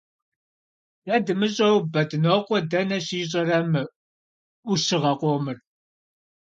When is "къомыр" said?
5.19-5.57